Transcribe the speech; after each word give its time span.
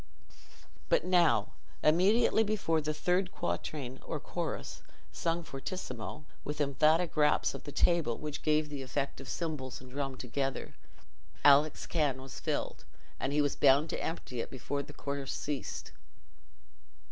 But 0.89 1.05
now, 1.05 1.51
immediately 1.83 2.43
before 2.43 2.81
the 2.81 2.91
third 2.91 3.31
quatrain 3.31 3.99
or 4.03 4.19
chorus, 4.19 4.81
sung 5.11 5.43
fortissimo, 5.43 6.25
with 6.43 6.59
emphatic 6.59 7.15
raps 7.15 7.53
of 7.53 7.65
the 7.65 7.71
table, 7.71 8.17
which 8.17 8.41
gave 8.41 8.69
the 8.69 8.81
effect 8.81 9.21
of 9.21 9.29
cymbals 9.29 9.79
and 9.79 9.91
drum 9.91 10.17
together, 10.17 10.73
Alick's 11.45 11.85
can 11.85 12.19
was 12.19 12.39
filled, 12.39 12.83
and 13.19 13.31
he 13.31 13.41
was 13.43 13.55
bound 13.55 13.91
to 13.91 14.03
empty 14.03 14.41
it 14.41 14.49
before 14.49 14.81
the 14.81 14.91
chorus 14.91 15.33
ceased. 15.33 15.91